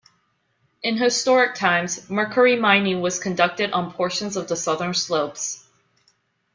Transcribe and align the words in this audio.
In 0.81 0.97
historic 0.97 1.53
times, 1.53 2.09
mercury 2.09 2.55
mining 2.55 3.01
was 3.01 3.19
conducted 3.19 3.71
on 3.71 3.93
portions 3.93 4.35
of 4.35 4.47
the 4.47 4.55
southern 4.55 4.95
slopes. 4.95 5.63